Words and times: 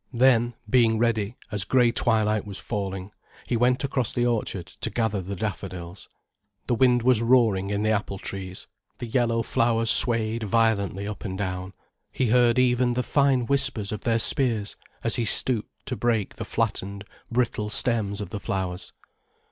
Then, 0.13 0.55
being 0.67 0.97
ready, 0.97 1.37
as 1.51 1.63
grey 1.63 1.91
twilight 1.91 2.43
was 2.43 2.57
falling, 2.57 3.11
he 3.45 3.55
went 3.55 3.83
across 3.83 4.11
to 4.13 4.19
the 4.19 4.25
orchard 4.25 4.65
to 4.65 4.89
gather 4.89 5.21
the 5.21 5.35
daffodils. 5.35 6.09
The 6.65 6.73
wind 6.73 7.03
was 7.03 7.21
roaring 7.21 7.69
in 7.69 7.83
the 7.83 7.91
apple 7.91 8.17
trees, 8.17 8.65
the 8.97 9.05
yellow 9.05 9.43
flowers 9.43 9.91
swayed 9.91 10.41
violently 10.41 11.07
up 11.07 11.23
and 11.23 11.37
down, 11.37 11.73
he 12.11 12.29
heard 12.31 12.57
even 12.57 12.95
the 12.95 13.03
fine 13.03 13.45
whisper 13.45 13.81
of 13.81 14.01
their 14.01 14.17
spears 14.17 14.75
as 15.03 15.17
he 15.17 15.25
stooped 15.25 15.85
to 15.85 15.95
break 15.95 16.37
the 16.37 16.45
flattened, 16.45 17.03
brittle 17.29 17.69
stems 17.69 18.21
of 18.21 18.31
the 18.31 18.39
flowers. 18.39 18.93